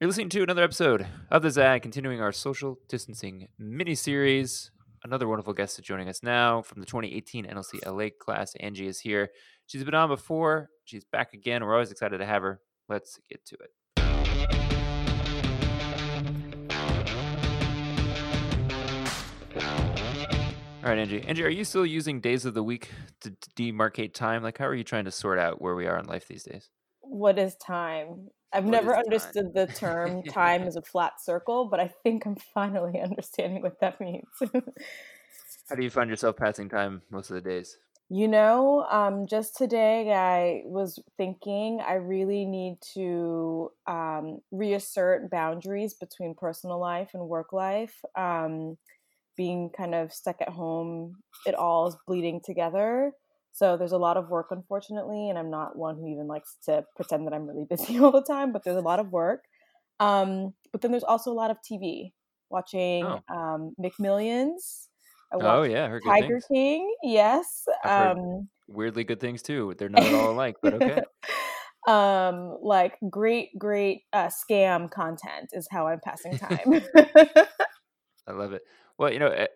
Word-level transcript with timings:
You're 0.00 0.08
listening 0.08 0.30
to 0.30 0.42
another 0.42 0.62
episode 0.62 1.06
of 1.30 1.42
The 1.42 1.50
Zag, 1.50 1.82
continuing 1.82 2.22
our 2.22 2.32
social 2.32 2.78
distancing 2.88 3.48
mini 3.58 3.94
series. 3.94 4.70
Another 5.04 5.28
wonderful 5.28 5.52
guest 5.52 5.78
is 5.78 5.84
joining 5.84 6.08
us 6.08 6.22
now 6.22 6.62
from 6.62 6.80
the 6.80 6.86
2018 6.86 7.44
NLC 7.44 7.86
LA 7.86 8.08
class. 8.18 8.54
Angie 8.60 8.86
is 8.86 9.00
here. 9.00 9.28
She's 9.66 9.84
been 9.84 9.92
on 9.92 10.08
before. 10.08 10.70
She's 10.86 11.04
back 11.04 11.34
again. 11.34 11.62
We're 11.62 11.74
always 11.74 11.90
excited 11.90 12.16
to 12.16 12.24
have 12.24 12.40
her. 12.40 12.62
Let's 12.88 13.20
get 13.28 13.44
to 13.44 13.56
it. 13.56 13.70
All 20.82 20.88
right, 20.88 20.98
Angie. 20.98 21.20
Angie, 21.24 21.44
are 21.44 21.50
you 21.50 21.64
still 21.64 21.84
using 21.84 22.22
days 22.22 22.46
of 22.46 22.54
the 22.54 22.62
week 22.62 22.88
to 23.20 23.34
demarcate 23.54 24.14
time? 24.14 24.42
Like, 24.42 24.56
how 24.56 24.64
are 24.64 24.74
you 24.74 24.82
trying 24.82 25.04
to 25.04 25.10
sort 25.10 25.38
out 25.38 25.60
where 25.60 25.74
we 25.74 25.86
are 25.86 25.98
in 25.98 26.06
life 26.06 26.26
these 26.26 26.44
days? 26.44 26.70
What 27.02 27.38
is 27.38 27.54
time? 27.56 28.28
I've 28.52 28.64
What 28.64 28.80
never 28.80 28.96
is 28.96 28.98
time? 29.14 29.34
understood 29.34 29.54
the 29.54 29.68
term 29.68 30.24
time 30.26 30.62
as 30.62 30.76
a 30.76 30.82
flat 30.82 31.20
circle, 31.20 31.66
but 31.66 31.78
I 31.80 31.88
think 32.02 32.26
I'm 32.26 32.36
finally 32.36 33.00
understanding 33.02 33.62
what 33.62 33.80
that 33.80 34.00
means. 34.00 34.26
How 35.70 35.74
do 35.74 35.82
you 35.82 35.88
find 35.88 36.10
yourself 36.10 36.36
passing 36.36 36.68
time 36.68 37.00
most 37.08 37.30
of 37.30 37.34
the 37.34 37.40
days? 37.40 37.78
you 38.12 38.26
know, 38.26 38.84
um, 38.90 39.26
just 39.26 39.56
today 39.56 40.12
I 40.12 40.62
was 40.64 40.98
thinking 41.16 41.80
I 41.80 41.94
really 41.94 42.44
need 42.44 42.78
to 42.94 43.70
um, 43.86 44.40
reassert 44.50 45.30
boundaries 45.30 45.94
between 45.94 46.34
personal 46.34 46.80
life 46.80 47.10
and 47.14 47.28
work 47.28 47.52
life. 47.52 48.04
Um, 48.16 48.78
being 49.36 49.70
kind 49.70 49.94
of 49.94 50.12
stuck 50.12 50.40
at 50.42 50.50
home, 50.50 51.16
it 51.46 51.54
all 51.54 51.88
is 51.88 51.96
bleeding 52.06 52.40
together. 52.44 53.12
So 53.52 53.76
there's 53.76 53.92
a 53.92 53.98
lot 53.98 54.16
of 54.16 54.28
work, 54.30 54.48
unfortunately, 54.50 55.28
and 55.28 55.38
I'm 55.38 55.50
not 55.50 55.76
one 55.76 55.96
who 55.96 56.06
even 56.06 56.26
likes 56.28 56.56
to 56.64 56.84
pretend 56.96 57.26
that 57.26 57.34
I'm 57.34 57.46
really 57.46 57.64
busy 57.68 57.98
all 57.98 58.12
the 58.12 58.22
time. 58.22 58.52
But 58.52 58.64
there's 58.64 58.76
a 58.76 58.80
lot 58.80 59.00
of 59.00 59.10
work. 59.12 59.44
Um, 59.98 60.54
but 60.72 60.80
then 60.80 60.92
there's 60.92 61.04
also 61.04 61.30
a 61.30 61.34
lot 61.34 61.50
of 61.50 61.58
TV, 61.62 62.14
watching 62.48 63.04
Oh. 63.06 63.20
um, 63.28 63.74
McMillions. 63.80 64.88
Oh, 65.32 65.62
yeah, 65.62 65.98
Tiger. 66.04 66.40
King. 66.50 66.94
Yes. 67.02 67.66
Um, 67.84 68.48
weirdly 68.68 69.04
good 69.04 69.20
things 69.20 69.42
too. 69.42 69.74
They're 69.78 69.88
not 69.88 70.12
all 70.14 70.32
alike, 70.32 70.56
but 70.62 70.74
okay. 70.74 71.02
um, 71.88 72.56
like 72.62 72.98
great, 73.10 73.56
great 73.58 74.02
uh, 74.12 74.28
scam 74.28 74.90
content 74.90 75.50
is 75.52 75.68
how 75.70 75.86
I'm 75.88 76.00
passing 76.00 76.36
time. 76.36 76.82
I 78.26 78.32
love 78.32 78.52
it. 78.52 78.62
Well, 78.98 79.12
you 79.12 79.18
know, 79.18 79.28
o- 79.28 79.46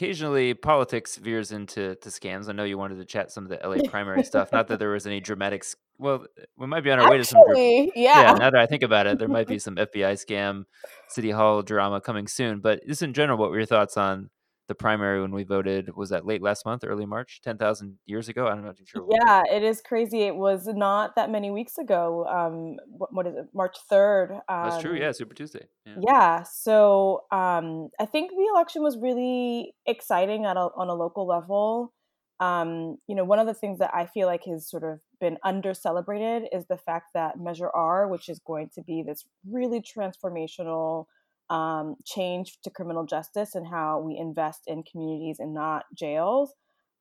occasionally 0.00 0.54
politics 0.54 1.16
veers 1.16 1.52
into 1.52 1.94
to 1.96 2.08
scams. 2.08 2.48
I 2.48 2.52
know 2.52 2.64
you 2.64 2.78
wanted 2.78 2.96
to 2.98 3.04
chat 3.04 3.30
some 3.30 3.44
of 3.44 3.50
the 3.50 3.58
LA 3.62 3.86
primary 3.86 4.24
stuff. 4.24 4.50
Not 4.50 4.68
that 4.68 4.78
there 4.78 4.88
was 4.88 5.06
any 5.06 5.20
dramatics. 5.20 5.76
Well, 5.98 6.24
we 6.56 6.66
might 6.66 6.82
be 6.82 6.90
on 6.90 6.98
our 6.98 7.10
way 7.10 7.18
to 7.18 7.24
some. 7.24 7.42
dra- 7.46 7.58
yeah, 7.58 7.90
yeah. 7.94 8.32
now 8.32 8.50
that 8.50 8.56
I 8.56 8.64
think 8.64 8.82
about 8.82 9.06
it, 9.06 9.18
there 9.18 9.28
might 9.28 9.46
be 9.46 9.58
some 9.66 9.76
FBI 9.76 10.14
scam, 10.14 10.64
City 11.08 11.30
Hall 11.30 11.60
drama 11.60 12.00
coming 12.00 12.28
soon. 12.28 12.60
But 12.60 12.86
just 12.86 13.02
in 13.02 13.12
general, 13.12 13.36
what 13.36 13.50
were 13.50 13.58
your 13.58 13.66
thoughts 13.66 13.98
on 13.98 14.30
the 14.70 14.74
primary 14.76 15.20
when 15.20 15.32
we 15.32 15.42
voted? 15.42 15.94
Was 15.96 16.10
that 16.10 16.24
late 16.24 16.40
last 16.40 16.64
month, 16.64 16.84
early 16.86 17.04
March, 17.04 17.40
ten 17.42 17.58
thousand 17.58 17.98
years 18.06 18.28
ago? 18.28 18.46
I 18.46 18.54
don't 18.54 18.64
too 18.76 18.84
sure. 18.86 19.02
when 19.02 19.08
we 19.08 19.18
Yeah, 19.26 19.42
it 19.52 19.64
is 19.64 19.82
crazy. 19.82 20.22
It 20.22 20.36
was 20.36 20.68
not 20.68 21.16
that 21.16 21.28
many 21.28 21.50
weeks 21.50 21.76
ago. 21.76 22.24
Um, 22.26 22.76
what, 22.86 23.12
what 23.12 23.26
is 23.26 23.34
it? 23.34 23.46
March 23.52 23.76
third. 23.88 24.30
Um, 24.48 24.70
That's 24.70 24.80
true. 24.80 24.94
Yeah, 24.94 25.10
Super 25.10 25.34
Tuesday. 25.34 25.66
Yeah. 25.84 25.94
Yeah. 26.06 26.42
So 26.44 27.24
um, 27.32 27.88
I 27.98 28.06
think 28.06 28.30
the 28.30 28.48
election 28.54 28.84
was 28.84 28.96
really 28.96 29.74
exciting 29.86 30.46
at 30.46 30.56
a, 30.56 30.68
on 30.76 30.88
a 30.88 30.94
local 30.94 31.26
level. 31.26 31.92
Um, 32.38 32.96
you 33.08 33.16
know, 33.16 33.24
one 33.24 33.40
of 33.40 33.48
the 33.48 33.54
things 33.54 33.80
that 33.80 33.90
I 33.92 34.06
feel 34.06 34.28
like 34.28 34.44
has 34.44 34.70
sort 34.70 34.84
of 34.84 35.00
been 35.20 35.36
under 35.42 35.74
celebrated 35.74 36.48
is 36.52 36.64
the 36.66 36.78
fact 36.78 37.10
that 37.14 37.40
Measure 37.40 37.70
R, 37.74 38.06
which 38.06 38.28
is 38.28 38.38
going 38.38 38.70
to 38.76 38.82
be 38.82 39.02
this 39.02 39.24
really 39.50 39.82
transformational 39.82 41.06
um, 41.50 41.96
change 42.06 42.58
to 42.64 42.70
criminal 42.70 43.04
justice 43.04 43.54
and 43.54 43.66
how 43.66 44.00
we 44.00 44.16
invest 44.16 44.62
in 44.66 44.82
communities 44.82 45.36
and 45.38 45.52
not 45.52 45.84
jails, 45.94 46.54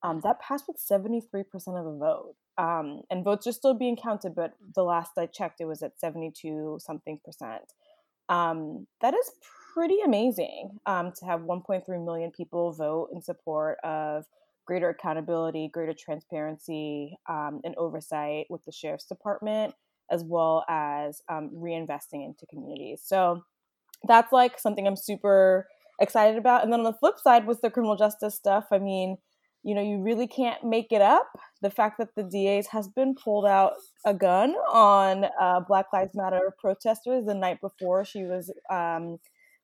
um, 0.04 0.22
that 0.24 0.42
passed 0.42 0.66
with 0.68 0.78
73% 0.78 1.24
of 1.54 1.86
the 1.86 1.98
vote. 2.00 2.36
Um, 2.58 3.02
and 3.10 3.24
votes 3.24 3.48
are 3.48 3.54
still 3.54 3.74
being 3.74 3.96
counted, 3.96 4.36
but 4.36 4.54
the 4.76 4.84
last 4.84 5.12
I 5.18 5.28
checked, 5.28 5.62
it 5.62 5.66
was 5.66 5.82
at 5.82 6.00
72 6.00 6.80
something 6.82 7.20
percent 7.24 7.64
um, 8.30 8.86
that 9.02 9.14
is 9.14 9.32
pretty 9.74 9.98
amazing 10.06 10.78
um, 10.86 11.12
to 11.20 11.26
have 11.26 11.42
1.3 11.42 12.06
million 12.06 12.32
people 12.32 12.72
vote 12.72 13.10
in 13.14 13.22
support 13.22 13.78
of 13.84 14.26
greater 14.66 14.90
accountability, 14.90 15.70
greater 15.74 15.96
transparency, 15.98 17.18
um, 17.28 17.60
and 17.64 17.76
oversight 17.76 18.46
with 18.50 18.64
the 18.66 18.72
sheriff's 18.72 19.06
department, 19.06 19.74
as 20.12 20.24
well 20.24 20.64
as 20.70 21.22
um, 21.28 21.50
reinvesting 21.56 22.24
into 22.24 22.46
communities. 22.48 23.02
So 23.04 23.44
that's 24.08 24.32
like 24.32 24.60
something 24.60 24.88
I'm 24.88 24.96
super 24.96 25.68
excited 26.00 26.38
about. 26.38 26.64
And 26.64 26.72
then 26.72 26.82
on 26.82 26.86
the 26.86 26.94
flip 26.94 27.20
side, 27.20 27.46
with 27.46 27.62
the 27.62 27.70
criminal 27.70 27.96
justice 27.96 28.36
stuff, 28.36 28.68
I 28.72 28.80
mean, 28.80 29.18
you 29.64 29.76
know, 29.76 29.82
you 29.82 30.02
really 30.02 30.28
can't 30.28 30.64
make 30.64 30.92
it 30.92 31.02
up. 31.02 31.28
The 31.62 31.70
fact 31.70 31.98
that 31.98 32.16
the 32.16 32.24
DA's 32.24 32.68
husband 32.68 33.18
pulled 33.22 33.46
out 33.46 33.74
a 34.06 34.14
gun 34.14 34.52
on 34.72 35.26
uh, 35.40 35.60
Black 35.68 35.88
Lives 35.92 36.16
Matter 36.16 36.54
protesters 36.60 37.26
the 37.26 37.34
night 37.34 37.60
before 37.60 38.06
she 38.06 38.24
was 38.24 38.50
um, 38.70 39.18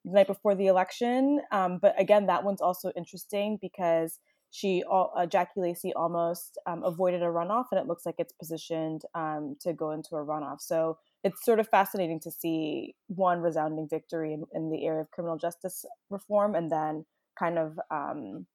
the 0.03 0.12
night 0.12 0.28
before 0.28 0.53
the 0.53 0.67
election. 0.67 1.41
Um, 1.52 1.79
but 1.81 2.00
again, 2.00 2.25
that 2.28 2.44
one's 2.44 2.62
also 2.62 2.91
interesting 2.97 3.57
because 3.62 4.19
she, 4.52 4.84
uh, 4.90 5.25
Jackie 5.25 5.59
Lacey, 5.59 5.94
almost 5.94 6.57
um, 6.66 6.84
avoided 6.84 7.22
a 7.22 7.25
runoff, 7.25 7.66
and 7.72 7.79
it 7.79 7.88
looks 7.88 8.06
like 8.06 8.16
it's 8.19 8.31
positioned 8.34 9.02
um, 9.13 9.56
to 9.62 9.73
go 9.73 9.91
into 9.91 10.16
a 10.16 10.25
runoff. 10.25 10.62
So 10.62 10.97
it's 11.25 11.43
sort 11.43 11.59
of 11.59 11.67
fascinating 11.67 12.19
to 12.19 12.29
see 12.29 12.93
one 13.07 13.41
resounding 13.41 13.87
victory 13.89 14.31
in, 14.31 14.45
in 14.53 14.69
the 14.69 14.85
area 14.85 15.01
of 15.01 15.09
criminal 15.09 15.37
justice 15.37 15.83
reform, 16.11 16.53
and 16.53 16.71
then 16.71 17.03
kind 17.37 17.57
of 17.57 17.79
um, 17.89 18.45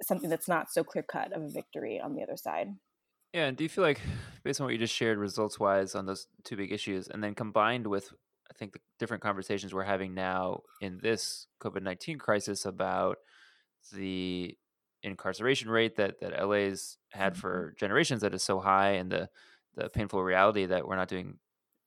something 0.00 0.30
that's 0.30 0.46
not 0.46 0.70
so 0.70 0.84
clear 0.84 1.02
cut 1.02 1.32
of 1.32 1.42
a 1.42 1.48
victory 1.48 2.00
on 2.00 2.14
the 2.14 2.22
other 2.22 2.36
side. 2.36 2.68
Yeah, 3.34 3.46
and 3.46 3.56
do 3.56 3.64
you 3.64 3.68
feel 3.68 3.82
like, 3.82 4.00
based 4.44 4.60
on 4.60 4.64
what 4.64 4.72
you 4.72 4.78
just 4.78 4.94
shared, 4.94 5.18
results 5.18 5.58
wise 5.58 5.96
on 5.96 6.06
those 6.06 6.28
two 6.44 6.56
big 6.56 6.70
issues, 6.70 7.08
and 7.08 7.22
then 7.22 7.34
combined 7.34 7.88
with, 7.88 8.12
I 8.48 8.54
think, 8.56 8.72
the 8.72 8.80
different 9.00 9.22
conversations 9.24 9.74
we're 9.74 9.82
having 9.82 10.14
now 10.14 10.60
in 10.80 11.00
this 11.02 11.48
COVID 11.60 11.82
19 11.82 12.18
crisis 12.18 12.64
about 12.64 13.18
the 13.92 14.56
incarceration 15.02 15.68
rate 15.68 15.96
that, 15.96 16.20
that 16.20 16.46
LA's 16.46 16.96
had 17.08 17.36
for 17.36 17.74
generations 17.76 18.20
that 18.22 18.34
is 18.34 18.44
so 18.44 18.60
high, 18.60 18.92
and 18.92 19.10
the, 19.10 19.28
the 19.76 19.88
painful 19.88 20.22
reality 20.22 20.66
that 20.66 20.86
we're 20.86 20.96
not 20.96 21.08
doing 21.08 21.38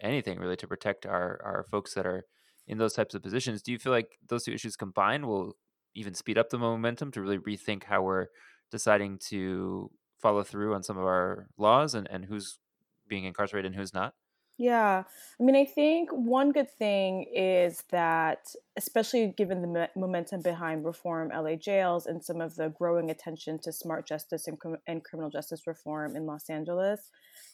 anything 0.01 0.39
really 0.39 0.55
to 0.57 0.67
protect 0.67 1.05
our, 1.05 1.39
our 1.43 1.65
folks 1.71 1.93
that 1.93 2.05
are 2.05 2.25
in 2.67 2.77
those 2.77 2.93
types 2.93 3.13
of 3.13 3.21
positions, 3.21 3.61
do 3.61 3.71
you 3.71 3.79
feel 3.79 3.91
like 3.91 4.17
those 4.27 4.43
two 4.43 4.53
issues 4.53 4.75
combined 4.75 5.25
will 5.25 5.57
even 5.95 6.13
speed 6.13 6.37
up 6.37 6.49
the 6.49 6.57
momentum 6.57 7.11
to 7.11 7.21
really 7.21 7.37
rethink 7.37 7.83
how 7.83 8.01
we're 8.01 8.27
deciding 8.71 9.19
to 9.29 9.91
follow 10.21 10.43
through 10.43 10.73
on 10.73 10.83
some 10.83 10.97
of 10.97 11.03
our 11.03 11.47
laws 11.57 11.93
and, 11.93 12.07
and 12.09 12.25
who's 12.25 12.59
being 13.07 13.25
incarcerated 13.25 13.71
and 13.71 13.75
who's 13.75 13.93
not? 13.93 14.13
Yeah. 14.57 15.03
I 15.39 15.43
mean, 15.43 15.55
I 15.55 15.65
think 15.65 16.11
one 16.11 16.51
good 16.51 16.69
thing 16.77 17.25
is 17.33 17.83
that, 17.89 18.47
especially 18.77 19.33
given 19.35 19.61
the 19.61 19.67
mo- 19.67 19.87
momentum 19.95 20.41
behind 20.43 20.85
reform 20.85 21.31
LA 21.33 21.55
jails 21.55 22.05
and 22.05 22.23
some 22.23 22.39
of 22.39 22.55
the 22.55 22.69
growing 22.69 23.09
attention 23.09 23.57
to 23.63 23.71
smart 23.73 24.07
justice 24.07 24.47
and, 24.47 24.59
crim- 24.59 24.77
and 24.87 25.03
criminal 25.03 25.31
justice 25.31 25.65
reform 25.65 26.15
in 26.15 26.27
Los 26.27 26.49
Angeles, 26.51 27.09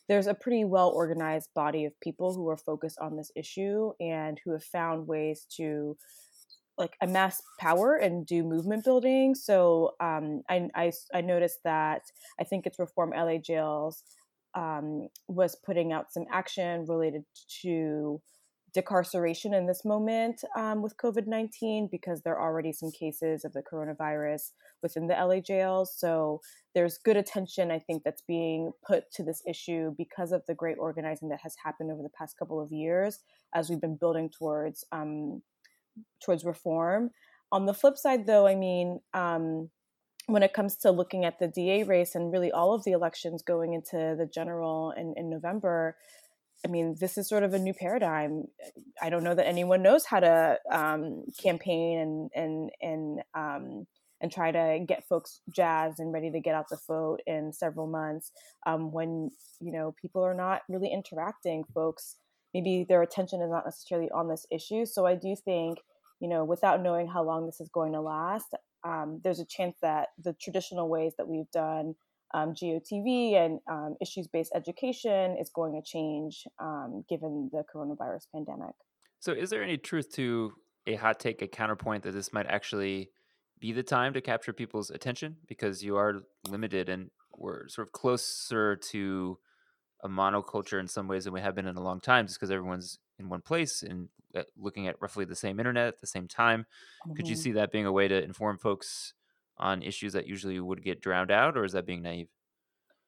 there's 0.10 0.28
a 0.28 0.34
pretty 0.34 0.66
well 0.66 0.90
organized 0.90 1.50
body 1.56 1.86
of 1.86 1.98
people 2.02 2.34
who 2.34 2.50
are 2.50 2.58
focused 2.58 3.00
on 3.00 3.16
this 3.16 3.32
issue 3.36 3.94
and 4.02 4.40
who 4.44 4.52
have 4.52 4.64
found 4.64 5.08
ways 5.08 5.46
to 5.56 5.96
like 6.78 6.96
amass 7.02 7.42
power 7.60 7.96
and 7.96 8.26
do 8.26 8.44
movement 8.44 8.86
building. 8.86 9.36
So 9.36 9.96
um, 10.00 10.42
I, 10.50 10.70
I, 10.76 10.92
I 11.14 11.22
noticed 11.22 11.60
that 11.66 12.04
I 12.40 12.46
think 12.46 12.66
it's 12.66 12.80
Reform 12.80 13.12
LA 13.16 13.38
Jails 13.38 14.04
um, 14.56 15.10
was 15.28 15.56
putting 15.56 15.94
out 15.94 16.12
some 16.12 16.26
action 16.32 16.86
related 16.86 17.24
to 17.62 18.22
decarceration 18.76 19.54
in 19.58 19.66
this 19.66 19.84
moment 19.84 20.44
um, 20.56 20.82
with 20.82 20.96
COVID 20.98 21.28
19 21.28 21.90
because 21.92 22.22
there 22.22 22.38
are 22.38 22.50
already 22.50 22.72
some 22.72 22.92
cases 22.92 23.44
of 23.44 23.54
the 23.54 23.64
coronavirus 23.64 24.52
within 24.84 25.08
the 25.08 25.14
LA 25.14 25.40
jails. 25.40 25.94
So 25.98 26.42
there's 26.76 26.98
good 26.98 27.18
attention, 27.18 27.72
I 27.72 27.80
think, 27.80 28.04
that's 28.04 28.22
being 28.22 28.72
put 28.86 29.12
to 29.14 29.24
this 29.24 29.42
issue 29.48 29.94
because 29.98 30.32
of 30.32 30.44
the 30.48 30.54
great 30.54 30.78
organizing 30.80 31.30
that 31.30 31.42
has 31.42 31.56
happened 31.64 31.92
over 31.92 32.04
the 32.04 32.10
past 32.18 32.38
couple 32.38 32.62
of 32.62 32.72
years 32.72 33.20
as 33.56 33.70
we've 33.70 33.82
been 33.82 33.98
building 33.98 34.30
towards 34.30 34.86
um, 34.92 35.42
towards 36.24 36.46
reform. 36.46 37.12
On 37.52 37.66
the 37.66 37.74
flip 37.74 37.98
side, 37.98 38.28
though, 38.28 38.46
I 38.46 38.56
mean, 38.56 39.00
um, 39.14 39.70
when 40.32 40.44
it 40.44 40.54
comes 40.54 40.76
to 40.78 40.92
looking 40.92 41.26
at 41.26 41.40
the 41.40 41.48
DA 41.48 41.84
race 41.84 42.16
and 42.16 42.32
really 42.32 42.52
all 42.52 42.74
of 42.74 42.84
the 42.84 42.92
elections 42.92 43.42
going 43.42 43.74
into 43.74 44.16
the 44.18 44.30
general 44.32 44.92
in, 44.96 45.14
in 45.18 45.30
November, 45.30 45.96
I 46.66 46.70
mean, 46.70 46.96
this 47.00 47.18
is 47.18 47.28
sort 47.28 47.44
of 47.44 47.54
a 47.54 47.60
new 47.60 47.74
paradigm. 47.74 48.46
I 49.02 49.10
don't 49.10 49.24
know 49.24 49.36
that 49.36 49.48
anyone 49.48 49.82
knows 49.82 50.06
how 50.06 50.20
to 50.20 50.60
um, 50.72 51.24
campaign 51.42 52.00
and 52.00 52.30
and 52.36 52.70
and 52.82 53.22
um, 53.34 53.88
and 54.22 54.32
try 54.32 54.52
to 54.52 54.84
get 54.86 55.08
folks 55.08 55.40
jazzed 55.50 56.00
and 56.00 56.12
ready 56.12 56.32
to 56.32 56.42
get 56.42 56.56
out 56.56 56.68
the 56.70 56.78
vote 56.88 57.22
in 57.26 57.54
several 57.54 57.88
months 57.88 58.32
um, 58.66 58.92
when 58.92 59.32
you 59.62 59.72
know 59.72 59.96
people 60.02 60.24
are 60.24 60.34
not 60.34 60.62
really 60.68 60.92
interacting. 60.92 61.64
Folks 61.74 62.18
maybe 62.54 62.86
their 62.88 63.02
attention 63.02 63.42
is 63.42 63.50
not 63.50 63.66
necessarily 63.66 64.10
on 64.12 64.28
this 64.28 64.46
issue. 64.52 64.86
So 64.86 65.06
I 65.06 65.16
do 65.16 65.36
think, 65.36 65.80
you 66.20 66.28
know, 66.28 66.44
without 66.44 66.82
knowing 66.82 67.08
how 67.08 67.24
long 67.24 67.46
this 67.46 67.62
is 67.62 67.70
going 67.70 67.94
to 67.94 68.02
last, 68.02 68.54
um, 68.84 69.20
there's 69.24 69.40
a 69.40 69.46
chance 69.46 69.78
that 69.82 70.10
the 70.24 70.34
traditional 70.34 70.90
ways 70.90 71.14
that 71.18 71.28
we've 71.28 71.50
done 71.52 71.96
um, 72.34 72.54
GOTV 72.54 73.34
and 73.34 73.60
um, 73.70 73.96
issues 74.02 74.28
based 74.28 74.52
education 74.56 75.36
is 75.40 75.50
going 75.50 75.74
to 75.74 75.82
change 75.82 76.46
um, 76.60 77.04
given 77.10 77.50
the 77.52 77.64
coronavirus 77.74 78.28
pandemic. 78.34 78.76
So, 79.20 79.34
is 79.34 79.50
there 79.50 79.64
any 79.64 79.78
truth 79.78 80.12
to 80.14 80.54
a 80.88 80.96
hot 80.96 81.20
take, 81.20 81.42
a 81.42 81.48
counterpoint 81.48 82.04
that 82.04 82.12
this 82.12 82.32
might 82.32 82.48
actually 82.48 83.10
be 83.60 83.74
the 83.74 83.84
time 83.84 84.14
to 84.14 84.22
capture 84.22 84.54
people's 84.54 84.90
attention 84.90 85.38
because 85.48 85.84
you 85.84 85.98
are 85.98 86.22
limited 86.48 86.88
and 86.88 87.10
we're 87.38 87.68
sort 87.68 87.88
of 87.88 87.92
closer 87.92 88.76
to 88.76 89.38
a 90.04 90.08
monoculture 90.10 90.80
in 90.80 90.88
some 90.88 91.08
ways 91.08 91.26
than 91.26 91.34
we 91.34 91.42
have 91.42 91.56
been 91.56 91.68
in 91.68 91.76
a 91.76 91.84
long 91.84 92.00
time 92.00 92.26
just 92.26 92.40
because 92.40 92.52
everyone's 92.52 93.00
in 93.20 93.30
one 93.30 93.42
place 93.42 93.84
and 93.84 94.10
uh, 94.36 94.44
looking 94.58 94.88
at 94.88 95.02
roughly 95.02 95.26
the 95.26 95.36
same 95.36 95.60
internet 95.60 95.88
at 95.88 96.02
the 96.02 96.08
same 96.08 96.28
time. 96.28 96.62
Mm-hmm. 97.06 97.16
Could 97.16 97.28
you 97.28 97.36
mm-hmm. 97.36 97.42
see 97.42 97.52
that 97.54 97.72
being 97.72 97.86
a 97.86 97.92
way 97.92 98.08
to 98.08 98.24
inform 98.24 98.58
folks 98.58 99.14
on 99.58 99.84
issues 99.84 100.14
that 100.14 100.28
usually 100.28 100.60
would 100.60 100.84
get 100.84 101.02
drowned 101.02 101.32
out, 101.32 101.58
or 101.58 101.66
is 101.66 101.74
that 101.74 101.86
being 101.86 102.02
naive? 102.02 102.30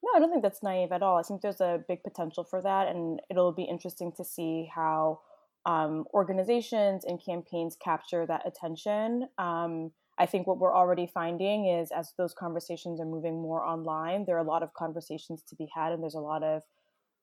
No, 0.04 0.10
I 0.16 0.20
don't 0.20 0.32
think 0.32 0.44
that's 0.44 0.64
naive 0.64 0.92
at 0.92 1.04
all. 1.04 1.18
I 1.18 1.22
think 1.22 1.42
there's 1.42 1.62
a 1.62 1.84
big 1.88 2.04
potential 2.04 2.44
for 2.44 2.62
that, 2.62 2.88
and 2.88 3.22
it'll 3.30 3.54
be 3.54 3.64
interesting 3.64 4.12
to 4.18 4.24
see 4.24 4.70
how 4.74 5.20
um, 5.66 6.06
organizations 6.14 7.06
and 7.06 7.24
campaigns 7.24 7.78
capture 7.82 8.26
that 8.26 8.46
attention. 8.46 9.28
Um, 9.38 9.92
I 10.18 10.26
think 10.26 10.48
what 10.48 10.58
we're 10.58 10.76
already 10.76 11.08
finding 11.08 11.68
is 11.68 11.92
as 11.92 12.14
those 12.18 12.34
conversations 12.34 13.00
are 13.00 13.06
moving 13.06 13.42
more 13.42 13.64
online, 13.64 14.26
there 14.26 14.36
are 14.36 14.46
a 14.46 14.48
lot 14.48 14.64
of 14.64 14.74
conversations 14.74 15.44
to 15.50 15.56
be 15.56 15.70
had, 15.74 15.94
and 15.94 16.02
there's 16.02 16.16
a 16.16 16.20
lot 16.20 16.44
of 16.44 16.64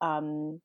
um, 0.01 0.61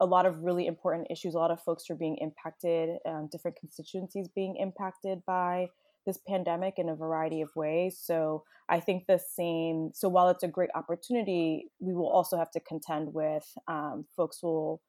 a 0.00 0.06
lot 0.06 0.26
of 0.26 0.42
really 0.42 0.66
important 0.66 1.08
issues. 1.10 1.34
A 1.34 1.38
lot 1.38 1.50
of 1.50 1.62
folks 1.62 1.90
are 1.90 1.94
being 1.94 2.16
impacted, 2.18 2.98
um, 3.06 3.28
different 3.30 3.58
constituencies 3.58 4.28
being 4.28 4.56
impacted 4.56 5.22
by 5.26 5.68
this 6.06 6.18
pandemic 6.26 6.78
in 6.78 6.88
a 6.88 6.94
variety 6.94 7.42
of 7.42 7.50
ways. 7.54 7.98
So 8.02 8.44
I 8.68 8.80
think 8.80 9.06
the 9.06 9.18
same. 9.18 9.90
So 9.94 10.08
while 10.08 10.28
it's 10.28 10.42
a 10.42 10.48
great 10.48 10.70
opportunity, 10.74 11.66
we 11.80 11.94
will 11.94 12.08
also 12.08 12.38
have 12.38 12.50
to 12.52 12.60
contend 12.60 13.12
with 13.12 13.46
um, 13.68 14.06
folks 14.16 14.42
will, 14.42 14.80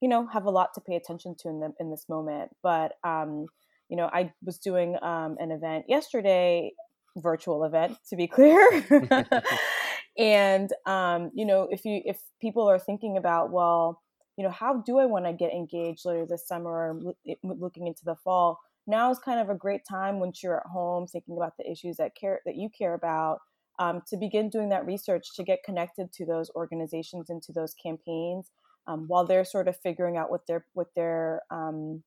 you 0.00 0.08
know, 0.08 0.26
have 0.28 0.44
a 0.44 0.50
lot 0.50 0.74
to 0.74 0.80
pay 0.80 0.96
attention 0.96 1.34
to 1.40 1.48
in 1.48 1.60
the 1.60 1.72
in 1.80 1.90
this 1.90 2.06
moment. 2.08 2.50
But 2.62 2.92
um, 3.02 3.46
you 3.88 3.96
know, 3.96 4.08
I 4.12 4.32
was 4.44 4.58
doing 4.58 4.96
um, 5.02 5.36
an 5.40 5.50
event 5.50 5.86
yesterday, 5.88 6.72
virtual 7.16 7.64
event 7.64 7.98
to 8.08 8.16
be 8.16 8.28
clear. 8.28 8.84
and 10.18 10.72
um, 10.86 11.30
you 11.34 11.44
know, 11.44 11.66
if 11.70 11.84
you 11.84 12.02
if 12.04 12.20
people 12.40 12.68
are 12.70 12.78
thinking 12.78 13.16
about, 13.16 13.50
well, 13.50 14.00
you 14.40 14.46
know, 14.46 14.52
how 14.52 14.78
do 14.86 14.96
I 14.96 15.04
want 15.04 15.26
to 15.26 15.34
get 15.34 15.52
engaged 15.52 16.06
later 16.06 16.24
this 16.24 16.48
summer 16.48 16.70
or 16.70 17.14
looking 17.42 17.86
into 17.86 18.06
the 18.06 18.16
fall? 18.24 18.58
Now 18.86 19.10
is 19.10 19.18
kind 19.18 19.38
of 19.38 19.50
a 19.50 19.54
great 19.54 19.82
time 19.86 20.18
once 20.18 20.42
you're 20.42 20.56
at 20.56 20.66
home 20.66 21.06
thinking 21.06 21.36
about 21.36 21.58
the 21.58 21.70
issues 21.70 21.98
that 21.98 22.16
care 22.18 22.40
that 22.46 22.56
you 22.56 22.70
care 22.70 22.94
about. 22.94 23.40
Um, 23.78 24.00
to 24.08 24.16
begin 24.16 24.48
doing 24.48 24.70
that 24.70 24.86
research 24.86 25.26
to 25.36 25.44
get 25.44 25.62
connected 25.62 26.10
to 26.14 26.24
those 26.24 26.50
organizations 26.56 27.28
and 27.28 27.42
to 27.42 27.52
those 27.52 27.74
campaigns 27.74 28.50
um, 28.86 29.04
while 29.08 29.26
they're 29.26 29.44
sort 29.44 29.68
of 29.68 29.76
figuring 29.76 30.16
out 30.16 30.30
what 30.30 30.46
their 30.46 30.64
what 30.72 30.88
their 30.96 31.42
um, 31.50 32.02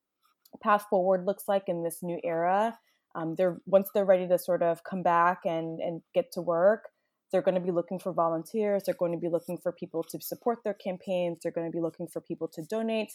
path 0.63 0.88
forward 0.89 1.27
looks 1.27 1.44
like 1.47 1.65
in 1.68 1.83
this 1.83 2.00
new 2.01 2.19
era. 2.24 2.75
Um, 3.13 3.35
they're 3.35 3.59
once 3.68 3.89
they're 3.94 4.06
ready 4.06 4.27
to 4.27 4.39
sort 4.39 4.63
of 4.63 4.83
come 4.83 5.03
back 5.03 5.41
and 5.45 5.80
and 5.80 6.01
get 6.15 6.31
to 6.31 6.41
work, 6.41 6.85
they're 7.33 7.41
going 7.41 7.56
to 7.56 7.62
be 7.62 7.71
looking 7.71 7.97
for 7.97 8.13
volunteers. 8.13 8.83
They're 8.85 8.94
going 8.94 9.12
to 9.12 9.18
be 9.18 9.27
looking 9.27 9.57
for 9.57 9.71
people 9.71 10.03
to 10.03 10.21
support 10.21 10.59
their 10.63 10.75
campaigns. 10.75 11.39
They're 11.41 11.51
going 11.51 11.69
to 11.69 11.75
be 11.75 11.81
looking 11.81 12.07
for 12.07 12.21
people 12.21 12.47
to 12.50 12.62
donate 12.62 13.12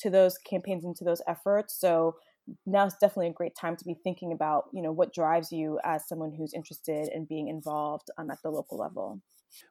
to 0.00 0.10
those 0.10 0.36
campaigns 0.36 0.84
and 0.84 0.94
to 0.96 1.04
those 1.04 1.22
efforts. 1.26 1.74
So 1.80 2.16
now 2.66 2.84
is 2.84 2.94
definitely 3.00 3.28
a 3.28 3.32
great 3.32 3.56
time 3.56 3.74
to 3.76 3.84
be 3.86 3.96
thinking 4.04 4.32
about 4.32 4.64
you 4.74 4.82
know 4.82 4.92
what 4.92 5.14
drives 5.14 5.50
you 5.50 5.80
as 5.82 6.06
someone 6.06 6.30
who's 6.36 6.52
interested 6.52 7.08
in 7.08 7.24
being 7.24 7.48
involved 7.48 8.10
um, 8.18 8.30
at 8.30 8.38
the 8.42 8.50
local 8.50 8.76
level. 8.76 9.22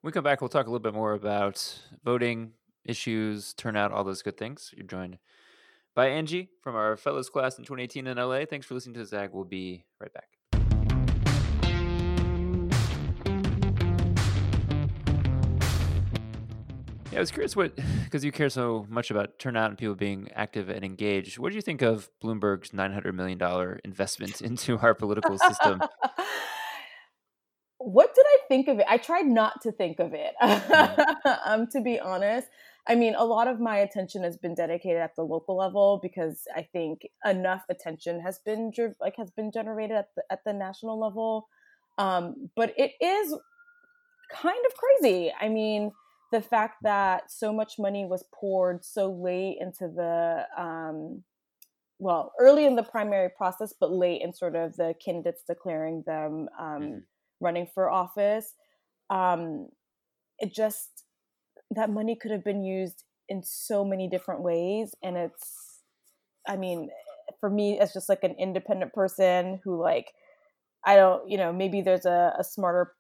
When 0.02 0.10
we 0.10 0.12
come 0.12 0.24
back, 0.24 0.42
we'll 0.42 0.50
talk 0.50 0.66
a 0.66 0.70
little 0.70 0.80
bit 0.80 0.96
more 0.96 1.14
about 1.14 1.80
voting 2.04 2.54
issues, 2.84 3.54
turnout, 3.54 3.92
all 3.92 4.04
those 4.04 4.24
good 4.24 4.38
things. 4.38 4.74
You're 4.76 4.88
joined 4.88 5.20
by 5.94 6.08
Angie 6.08 6.50
from 6.62 6.76
our 6.76 6.98
fellows 6.98 7.30
class 7.30 7.60
in 7.60 7.64
2018 7.64 8.08
in 8.08 8.18
LA. 8.18 8.46
Thanks 8.46 8.66
for 8.66 8.74
listening 8.74 8.96
to 8.96 9.06
Zag. 9.06 9.30
We'll 9.34 9.44
be 9.44 9.86
right 10.02 10.12
back. 10.12 10.30
Yeah, 17.14 17.20
I 17.20 17.22
was 17.22 17.30
curious 17.30 17.56
what, 17.56 17.76
because 18.06 18.26
you 18.26 18.32
care 18.32 18.50
so 18.50 18.88
much 18.90 19.12
about 19.12 19.38
turnout 19.38 19.70
and 19.70 19.78
people 19.78 19.94
being 19.94 20.30
active 20.34 20.68
and 20.70 20.84
engaged. 20.84 21.38
What 21.38 21.50
do 21.50 21.56
you 21.56 21.62
think 21.62 21.84
of 21.84 22.10
Bloomberg's 22.24 22.72
$900 22.72 23.14
million 23.14 23.80
investment 23.86 24.42
into 24.50 24.80
our 24.80 24.96
political 24.96 25.38
system? 25.38 25.80
what 27.78 28.16
did 28.16 28.26
I 28.26 28.38
think 28.48 28.68
of 28.68 28.80
it? 28.80 28.88
I 28.90 28.98
tried 28.98 29.28
not 29.28 29.62
to 29.62 29.72
think 29.72 30.00
of 30.00 30.16
it, 30.16 30.34
mm-hmm. 30.42 31.30
um, 31.46 31.68
to 31.68 31.82
be 31.82 32.00
honest. 32.00 32.48
I 32.88 32.96
mean, 32.96 33.14
a 33.14 33.24
lot 33.24 33.48
of 33.48 33.60
my 33.60 33.78
attention 33.78 34.24
has 34.24 34.36
been 34.36 34.56
dedicated 34.56 35.00
at 35.00 35.16
the 35.16 35.22
local 35.22 35.56
level 35.56 36.00
because 36.02 36.48
I 36.56 36.64
think 36.74 37.08
enough 37.24 37.62
attention 37.70 38.22
has 38.22 38.40
been 38.40 38.72
like 39.00 39.18
has 39.18 39.30
been 39.30 39.52
generated 39.52 39.98
at 39.98 40.08
the 40.16 40.24
at 40.32 40.44
the 40.46 40.54
national 40.54 41.00
level. 41.00 41.48
Um, 42.00 42.50
but 42.56 42.74
it 42.76 42.94
is 43.00 43.36
kind 44.32 44.66
of 44.66 44.74
crazy. 44.74 45.32
I 45.40 45.48
mean, 45.50 45.92
the 46.34 46.42
fact 46.42 46.78
that 46.82 47.32
so 47.32 47.54
much 47.54 47.78
money 47.78 48.06
was 48.06 48.26
poured 48.34 48.84
so 48.84 49.12
late 49.12 49.58
into 49.62 49.88
the 49.88 50.46
um, 50.58 51.24
well, 52.00 52.34
early 52.40 52.66
in 52.66 52.76
the 52.76 52.84
primary 52.84 53.30
process, 53.30 53.72
but 53.80 53.92
late 53.92 54.22
in 54.24 54.34
sort 54.34 54.56
of 54.56 54.76
the 54.76 54.96
candidates 55.04 55.44
declaring 55.48 56.04
them 56.08 56.50
um, 56.60 56.82
mm-hmm. 56.82 56.98
running 57.40 57.68
for 57.72 57.90
office. 57.90 58.56
Um, 59.12 59.68
it 60.40 60.52
just 60.52 61.04
that 61.76 61.92
money 61.92 62.18
could 62.20 62.32
have 62.32 62.44
been 62.44 62.64
used 62.64 63.04
in 63.30 63.44
so 63.44 63.86
many 63.86 64.10
different 64.10 64.42
ways 64.42 64.94
and 65.02 65.16
it's 65.16 65.80
i 66.48 66.58
mean 66.58 66.90
for 67.40 67.50
me 67.50 67.80
as 67.80 67.94
just 67.94 68.10
like 68.10 68.24
an 68.24 68.36
independent 68.38 68.92
person 68.94 69.60
who 69.64 69.82
like 69.82 70.12
i 70.86 70.96
don't 70.96 71.30
you 71.30 71.38
know 71.38 71.54
maybe 71.54 71.82
there's 71.82 72.06
a, 72.06 72.34
a 72.38 72.44
smarter 72.44 72.92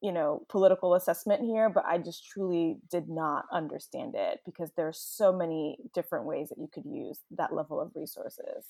you 0.00 0.12
know 0.12 0.44
political 0.48 0.94
assessment 0.94 1.42
here 1.42 1.68
but 1.68 1.84
i 1.86 1.98
just 1.98 2.26
truly 2.28 2.76
did 2.90 3.08
not 3.08 3.44
understand 3.52 4.14
it 4.16 4.40
because 4.44 4.70
there's 4.76 4.98
so 4.98 5.32
many 5.32 5.78
different 5.94 6.24
ways 6.24 6.48
that 6.48 6.58
you 6.58 6.68
could 6.72 6.84
use 6.86 7.20
that 7.30 7.52
level 7.52 7.80
of 7.80 7.90
resources 7.94 8.64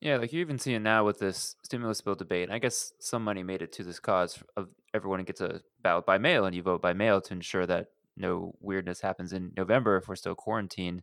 yeah 0.00 0.16
like 0.16 0.32
you're 0.32 0.40
even 0.40 0.58
see 0.58 0.74
it 0.74 0.80
now 0.80 1.04
with 1.04 1.18
this 1.18 1.56
stimulus 1.62 2.00
bill 2.00 2.14
debate 2.14 2.50
i 2.50 2.58
guess 2.58 2.92
some 2.98 3.22
money 3.22 3.42
made 3.42 3.62
it 3.62 3.72
to 3.72 3.84
this 3.84 4.00
cause 4.00 4.42
of 4.56 4.68
everyone 4.94 5.22
gets 5.24 5.40
a 5.40 5.60
ballot 5.82 6.06
by 6.06 6.18
mail 6.18 6.46
and 6.46 6.56
you 6.56 6.62
vote 6.62 6.82
by 6.82 6.92
mail 6.92 7.20
to 7.20 7.34
ensure 7.34 7.66
that 7.66 7.88
no 8.16 8.54
weirdness 8.60 9.00
happens 9.00 9.32
in 9.32 9.52
November 9.56 9.96
if 9.96 10.08
we're 10.08 10.16
still 10.16 10.34
quarantined. 10.34 11.02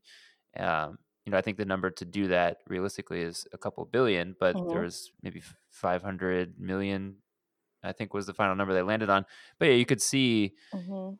Um, 0.57 0.97
you 1.25 1.31
know, 1.31 1.37
I 1.37 1.41
think 1.41 1.57
the 1.57 1.65
number 1.65 1.89
to 1.89 2.05
do 2.05 2.27
that 2.27 2.57
realistically 2.67 3.21
is 3.21 3.45
a 3.51 3.57
couple 3.57 3.83
billion, 3.85 4.35
but 4.39 4.55
mm-hmm. 4.55 4.69
there 4.69 4.83
was 4.83 5.11
maybe 5.21 5.41
500 5.71 6.59
million, 6.59 7.15
I 7.87 7.93
think 7.93 8.13
was 8.13 8.25
the 8.25 8.33
final 8.33 8.55
number 8.55 8.73
they 8.73 8.81
landed 8.81 9.09
on. 9.09 9.25
But 9.59 9.69
yeah, 9.69 9.75
you 9.75 9.85
could 9.85 10.01
see 10.01 10.53
mm-hmm. 10.73 11.15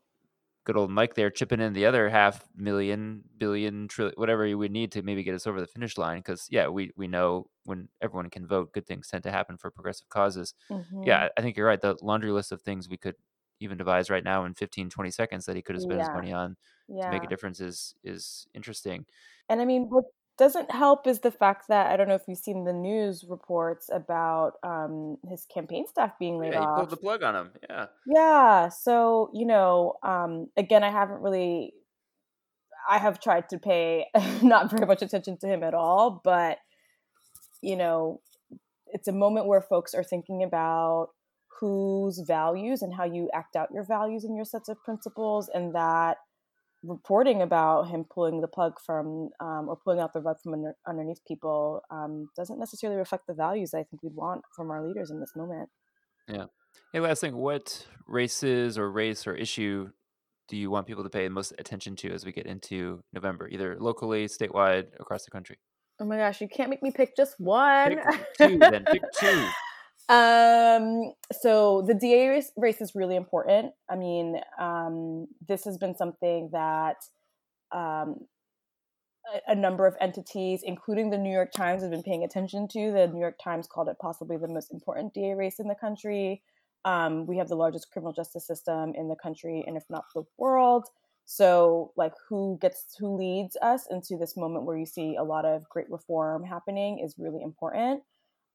good 0.66 0.78
old 0.78 0.92
Mike 0.92 1.16
there 1.16 1.30
chipping 1.30 1.62
in 1.62 1.74
the 1.74 1.86
other 1.86 2.10
half 2.10 2.44
million, 2.56 3.24
billion, 3.38 3.88
trillion, 3.88 4.16
whatever 4.18 4.46
you 4.46 4.58
would 4.58 4.72
need 4.72 4.92
to 4.94 5.02
maybe 5.02 5.24
get 5.24 5.36
us 5.36 5.48
over 5.48 5.60
the 5.60 5.68
finish 5.68 5.98
line. 5.98 6.22
Cause 6.22 6.48
yeah, 6.50 6.68
we, 6.68 6.92
we 6.96 7.08
know 7.08 7.48
when 7.66 7.90
everyone 8.02 8.30
can 8.30 8.46
vote, 8.46 8.74
good 8.74 8.86
things 8.86 9.08
tend 9.08 9.24
to 9.24 9.32
happen 9.32 9.58
for 9.58 9.72
progressive 9.72 10.10
causes. 10.10 10.54
Mm-hmm. 10.72 11.04
Yeah, 11.04 11.30
I 11.38 11.42
think 11.42 11.58
you're 11.58 11.68
right. 11.68 11.82
The 11.82 11.98
laundry 12.02 12.32
list 12.32 12.52
of 12.52 12.62
things 12.62 12.90
we 12.90 12.98
could 12.98 13.16
even 13.60 13.78
devise 13.78 14.10
right 14.10 14.24
now 14.24 14.46
in 14.46 14.54
15 14.54 14.90
20 14.90 15.12
seconds 15.12 15.46
that 15.46 15.56
he 15.56 15.62
could 15.62 15.76
have 15.76 15.82
spent 15.82 16.00
yeah. 16.00 16.06
his 16.06 16.14
money 16.14 16.32
on 16.32 16.56
yeah. 16.88 17.06
to 17.06 17.12
make 17.12 17.24
a 17.24 17.28
difference 17.28 17.60
is 17.60 17.96
is 18.04 18.48
interesting 18.54 19.06
and 19.50 19.62
i 19.62 19.66
mean 19.66 19.88
what 19.90 20.06
doesn't 20.38 20.72
help 20.72 21.08
is 21.08 21.20
the 21.20 21.32
fact 21.32 21.68
that 21.68 21.88
i 21.88 21.98
don't 21.98 22.08
know 22.08 22.16
if 22.16 22.24
you've 22.28 22.38
seen 22.38 22.64
the 22.64 22.74
news 22.74 23.26
reports 23.28 23.90
about 23.92 24.54
um, 24.64 25.18
his 25.30 25.46
campaign 25.54 25.86
staff 25.88 26.12
being 26.20 26.38
laid 26.40 26.54
yeah, 26.54 26.62
off 26.62 26.78
pulled 26.78 26.90
the 26.90 26.98
plug 26.98 27.24
on 27.24 27.36
him 27.36 27.52
yeah. 27.70 27.86
Yeah 28.06 28.70
so 28.70 29.30
you 29.34 29.46
know 29.46 29.96
um, 30.04 30.48
again 30.58 30.84
i 30.84 30.92
haven't 30.92 31.22
really 31.22 31.74
i 32.90 32.98
have 32.98 33.20
tried 33.20 33.50
to 33.50 33.58
pay 33.58 34.06
not 34.42 34.70
very 34.72 34.86
much 34.86 35.02
attention 35.02 35.38
to 35.40 35.48
him 35.48 35.64
at 35.64 35.74
all 35.74 36.22
but 36.24 36.58
you 37.62 37.76
know 37.76 38.22
it's 38.94 39.08
a 39.08 39.14
moment 39.14 39.48
where 39.48 39.62
folks 39.62 39.94
are 39.94 40.04
thinking 40.04 40.44
about 40.44 41.10
whose 41.60 42.20
values 42.20 42.82
and 42.82 42.94
how 42.94 43.04
you 43.04 43.30
act 43.34 43.56
out 43.56 43.70
your 43.74 43.84
values 43.84 44.24
and 44.24 44.36
your 44.36 44.46
sets 44.46 44.70
of 44.70 44.82
principles 44.84 45.50
and 45.54 45.74
that 45.74 46.18
reporting 46.84 47.42
about 47.42 47.90
him 47.90 48.06
pulling 48.10 48.42
the 48.42 48.48
plug 48.48 48.80
from 48.86 49.30
um, 49.40 49.68
or 49.68 49.78
pulling 49.84 50.00
out 50.00 50.14
the 50.14 50.22
rug 50.22 50.38
from 50.42 50.54
under, 50.54 50.76
underneath 50.88 51.20
people 51.28 51.82
um, 51.90 52.30
doesn't 52.36 52.60
necessarily 52.60 52.98
reflect 52.98 53.28
the 53.28 53.34
values 53.34 53.74
I 53.74 53.84
think 53.84 54.04
we'd 54.04 54.16
want 54.16 54.44
from 54.56 54.72
our 54.72 54.86
leaders 54.86 55.10
in 55.10 55.20
this 55.20 55.36
moment. 55.36 55.70
Yeah. 56.28 56.46
Hey, 56.94 57.00
last 57.00 57.22
thing, 57.22 57.36
what 57.36 57.86
races 58.08 58.78
or 58.78 58.92
race 58.92 59.28
or 59.28 59.36
issue 59.36 59.90
do 60.48 60.56
you 60.56 60.70
want 60.70 60.88
people 60.88 61.04
to 61.04 61.10
pay 61.10 61.24
the 61.24 61.30
most 61.30 61.54
attention 61.60 61.96
to 61.98 62.12
as 62.12 62.26
we 62.26 62.32
get 62.32 62.46
into 62.46 63.04
November, 63.12 63.50
either 63.50 63.76
locally, 63.80 64.28
statewide, 64.28 64.88
across 65.00 65.26
the 65.26 65.32
country? 65.32 65.58
Oh 66.00 66.06
my 66.06 66.18
gosh, 66.18 66.42
you 66.42 66.48
can't 66.48 66.70
make 66.70 66.84
me 66.84 66.92
pick 66.92 67.16
just 67.16 67.40
one. 67.40 67.98
Pick 67.98 68.38
two, 68.38 68.58
then 68.60 68.86
pick 68.86 69.02
two. 69.20 69.48
Um, 70.10 71.14
so 71.34 71.84
the 71.86 71.94
DA 71.94 72.30
race, 72.30 72.52
race, 72.56 72.80
is 72.80 72.96
really 72.96 73.18
important. 73.18 73.74
I 73.90 73.98
mean, 73.98 74.40
um, 74.58 75.28
this 75.48 75.66
has 75.66 75.78
been 75.78 75.96
something 75.96 76.50
that 76.54 76.96
um, 77.74 78.22
a, 79.36 79.52
a, 79.52 79.56
number 79.56 79.86
of 79.86 79.96
entities, 80.00 80.62
including 80.64 81.10
the 81.10 81.18
New 81.18 81.32
York 81.32 81.52
Times, 81.52 81.82
have 81.82 81.92
been 81.92 82.04
paying 82.04 82.24
attention 82.24 82.70
to. 82.70 82.92
The 82.94 83.08
New 83.08 83.20
York 83.20 83.38
Times 83.44 83.68
called 83.68 83.90
it 83.90 83.98
possibly 84.00 84.38
the 84.38 84.48
most 84.48 84.72
important 84.72 85.14
DA 85.14 85.34
race 85.34 85.60
in 85.60 85.68
the 85.68 85.76
country. 85.76 86.42
Um, 86.86 87.26
we 87.26 87.38
have 87.38 87.50
the 87.50 87.56
largest 87.56 87.92
criminal 87.92 88.14
justice 88.14 88.48
system 88.48 88.94
in 88.96 89.10
the 89.10 89.16
country, 89.16 89.66
and 89.68 89.76
if 89.76 89.84
not 89.90 90.06
the 90.16 90.24
world. 90.38 90.86
So, 91.26 91.92
like, 91.98 92.14
who 92.30 92.58
gets 92.62 92.96
who 92.98 93.18
leads 93.18 93.58
us 93.62 93.88
into 93.92 94.16
this 94.18 94.38
moment 94.38 94.64
where 94.64 94.78
you 94.78 94.86
see 94.86 95.18
a 95.18 95.24
lot 95.24 95.44
of 95.44 95.68
great 95.68 95.92
reform 95.92 96.46
happening 96.46 97.00
is 97.00 97.16
really 97.18 97.44
important. 97.44 98.04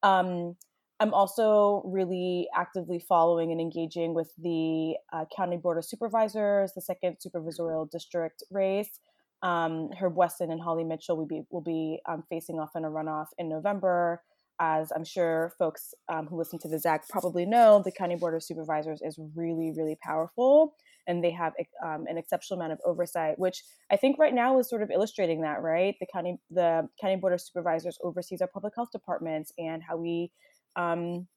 Um, 0.01 0.55
I'm 1.03 1.13
also 1.13 1.81
really 1.83 2.47
actively 2.55 2.97
following 2.97 3.51
and 3.51 3.59
engaging 3.59 4.13
with 4.13 4.31
the 4.37 4.95
uh, 5.11 5.25
County 5.35 5.57
Board 5.57 5.77
of 5.77 5.83
Supervisors, 5.83 6.71
the 6.73 6.81
second 6.81 7.17
supervisorial 7.19 7.91
district 7.91 8.41
race. 8.49 9.01
Um, 9.41 9.89
Herb 9.99 10.15
Wesson 10.15 10.49
and 10.49 10.61
Holly 10.61 10.85
Mitchell 10.85 11.17
will 11.17 11.25
be 11.25 11.41
will 11.51 11.59
be 11.59 11.99
um, 12.07 12.23
facing 12.29 12.57
off 12.57 12.69
in 12.77 12.85
a 12.85 12.89
runoff 12.89 13.25
in 13.37 13.49
November. 13.49 14.21
As 14.61 14.93
I'm 14.95 15.03
sure 15.03 15.51
folks 15.59 15.93
um, 16.07 16.27
who 16.27 16.37
listen 16.37 16.57
to 16.59 16.69
the 16.69 16.79
ZAG 16.79 17.01
probably 17.09 17.45
know, 17.45 17.81
the 17.83 17.91
County 17.91 18.15
Board 18.15 18.33
of 18.33 18.41
Supervisors 18.41 19.01
is 19.01 19.19
really, 19.35 19.73
really 19.75 19.97
powerful, 20.01 20.73
and 21.05 21.21
they 21.21 21.31
have 21.31 21.51
um, 21.85 22.05
an 22.07 22.17
exceptional 22.17 22.61
amount 22.61 22.71
of 22.71 22.79
oversight, 22.85 23.37
which 23.37 23.61
I 23.91 23.97
think 23.97 24.17
right 24.17 24.33
now 24.33 24.57
is 24.57 24.69
sort 24.69 24.83
of 24.83 24.89
illustrating 24.89 25.41
that. 25.41 25.61
Right, 25.61 25.95
the 25.99 26.07
county 26.13 26.37
the 26.49 26.87
County 27.01 27.17
Board 27.17 27.33
of 27.33 27.41
Supervisors 27.41 27.97
oversees 28.01 28.41
our 28.41 28.47
public 28.47 28.71
health 28.77 28.91
departments 28.93 29.51
and 29.57 29.83
how 29.83 29.97
we 29.97 30.31
um, 30.75 31.27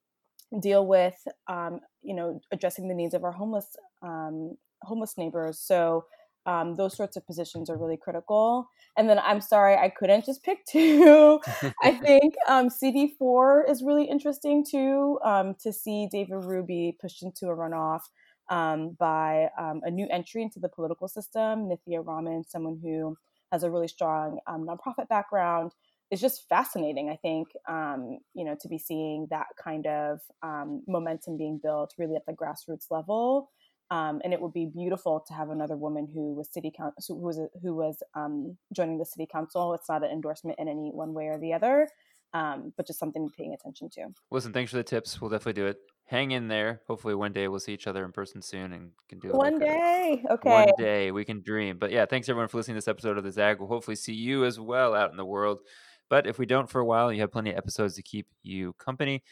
deal 0.61 0.87
with 0.87 1.17
um, 1.49 1.81
you 2.03 2.15
know 2.15 2.41
addressing 2.53 2.89
the 2.89 2.95
needs 2.95 3.15
of 3.15 3.25
our 3.25 3.33
homeless 3.33 3.77
um, 4.03 4.57
homeless 4.83 5.15
neighbors. 5.17 5.59
So 5.59 6.05
um, 6.47 6.77
those 6.77 6.97
sorts 6.97 7.17
of 7.17 7.27
positions 7.27 7.69
are 7.69 7.77
really 7.77 7.97
critical. 7.97 8.71
And 8.97 9.09
then 9.09 9.19
I'm 9.19 9.41
sorry 9.41 9.77
I 9.77 9.89
couldn't 9.89 10.25
just 10.25 10.45
pick 10.45 10.65
two. 10.71 11.41
I 11.83 11.91
think 12.03 12.35
um, 12.49 12.69
CD4 12.69 13.69
is 13.69 13.83
really 13.83 14.05
interesting 14.05 14.65
too 14.65 15.19
um, 15.25 15.57
to 15.61 15.73
see 15.73 16.09
David 16.11 16.45
Ryu 16.45 16.93
pushed 17.01 17.23
into 17.23 17.49
a 17.49 17.57
runoff. 17.57 18.03
by 18.49 19.49
a 19.59 19.91
new 19.91 20.07
entry 20.11 20.43
into 20.43 20.61
the 20.61 20.69
political 20.69 21.09
system, 21.09 21.69
Nithya 21.69 22.07
Raman, 22.07 22.45
someone 22.45 22.79
who 22.81 23.17
has 23.51 23.65
a 23.65 23.71
really 23.71 23.89
strong 23.89 24.39
nonprofit 24.49 25.09
background, 25.09 25.73
is 26.11 26.21
just 26.21 26.49
fascinating. 26.49 27.11
I 27.11 27.17
think 27.17 27.49
um, 27.69 28.19
you 28.35 28.45
know 28.45 28.57
to 28.61 28.69
be 28.69 28.79
seeing 28.79 29.27
that 29.31 29.47
kind 29.63 29.87
of 29.87 30.21
um, 30.43 30.83
momentum 30.87 31.37
being 31.37 31.61
built 31.63 31.95
really 31.99 32.17
at 32.17 32.27
the 32.27 32.33
grassroots 32.33 32.87
level, 32.91 33.51
um, 33.91 34.21
and 34.25 34.33
it 34.33 34.41
would 34.41 34.53
be 34.53 34.67
beautiful 34.67 35.25
to 35.29 35.35
have 35.35 35.51
another 35.51 35.77
woman 35.77 36.09
who 36.13 36.35
was 36.35 36.53
city 36.53 36.73
council 36.77 37.17
who 37.17 37.27
was 37.27 37.41
who 37.63 37.75
was 37.75 38.03
um, 38.15 38.57
joining 38.75 38.99
the 38.99 39.07
city 39.07 39.27
council. 39.31 39.75
It's 39.75 39.89
not 39.89 40.05
an 40.05 40.11
endorsement 40.11 40.59
in 40.59 40.69
any 40.69 40.91
one 40.93 41.15
way 41.15 41.27
or 41.27 41.39
the 41.39 41.53
other, 41.53 41.89
um, 42.35 42.73
but 42.77 42.87
just 42.87 42.99
something 42.99 43.29
to 43.29 43.35
paying 43.37 43.55
attention 43.55 43.89
to. 43.91 44.09
Listen, 44.31 44.53
thanks 44.53 44.71
for 44.71 44.77
the 44.77 44.85
tips. 44.85 45.21
We'll 45.21 45.31
definitely 45.31 45.61
do 45.61 45.67
it. 45.67 45.79
Hang 46.05 46.31
in 46.31 46.49
there. 46.49 46.83
Hopefully, 46.87 47.15
one 47.15 47.33
day 47.33 47.49
we'll 47.49 47.61
see 47.61 47.73
each 47.73 47.87
other 47.87 48.05
in 48.05 48.13
person 48.13 48.43
soon 48.43 48.73
and 48.73 48.91
can 49.09 49.19
do 49.19 49.29
it. 49.29 49.35
One 49.35 49.59
day, 49.59 50.23
okay. 50.31 50.51
One 50.51 50.69
day 50.79 51.11
we 51.11 51.25
can 51.25 51.43
dream. 51.43 51.79
But 51.79 51.91
yeah, 51.91 52.07
thanks 52.07 52.29
everyone 52.29 52.49
for 52.49 52.59
listening 52.59 52.75
to 52.75 52.79
this 52.79 52.89
episode 52.89 53.19
of 53.19 53.25
the 53.25 53.33
Zag. 53.33 53.59
We'll 53.59 53.69
hopefully 53.69 53.97
see 53.97 54.15
you 54.15 54.45
as 54.45 54.61
well 54.61 54.95
out 54.95 55.11
in 55.11 55.17
the 55.17 55.25
world. 55.25 55.61
But 56.09 56.27
if 56.27 56.39
we 56.39 56.47
don't 56.47 56.71
for 56.71 56.81
a 56.81 56.85
while, 56.85 57.13
you 57.13 57.21
have 57.21 57.33
plenty 57.33 57.51
of 57.51 57.57
episodes 57.57 57.95
to 57.95 58.03
keep 58.03 58.27
you 58.43 58.75
company. 58.75 59.23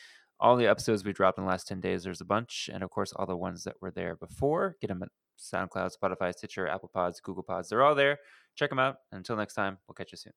All 0.41 0.57
the 0.57 0.67
episodes 0.67 1.05
we 1.05 1.13
dropped 1.13 1.39
in 1.39 1.45
the 1.45 1.51
last 1.51 1.69
10 1.69 1.81
days, 1.81 2.03
there's 2.03 2.21
a 2.21 2.25
bunch. 2.25 2.69
And 2.73 2.83
of 2.83 2.91
course, 2.91 3.13
all 3.13 3.27
the 3.27 3.37
ones 3.37 3.65
that 3.65 3.77
were 3.81 3.91
there 3.91 4.17
before. 4.17 4.77
Get 4.81 4.89
them 4.89 5.03
at 5.03 5.09
SoundCloud, 5.39 5.93
Spotify, 5.97 6.33
Stitcher, 6.33 6.67
Apple 6.67 6.91
Pods, 6.93 7.21
Google 7.21 7.43
Pods. 7.43 7.69
They're 7.69 7.83
all 7.83 7.95
there. 7.95 8.19
Check 8.57 8.71
them 8.71 8.79
out. 8.79 8.97
And 9.13 9.19
until 9.19 9.37
next 9.37 9.55
time, 9.55 9.79
we'll 9.87 9.95
catch 9.95 10.13
you 10.13 10.19
soon. 10.19 10.33